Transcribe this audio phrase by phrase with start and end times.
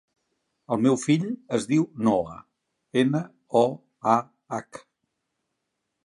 [0.75, 1.25] El meu fill
[1.57, 2.37] es diu Noah:
[3.01, 3.21] ena,
[3.59, 3.63] o,
[4.15, 4.17] a,
[4.59, 4.81] hac.